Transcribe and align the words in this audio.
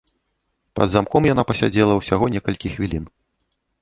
Пад 0.77 0.93
замком 0.95 1.27
яна 1.33 1.43
пасядзела 1.51 1.93
ўсяго 1.99 2.25
некалькі 2.37 2.67
хвілін. 2.77 3.05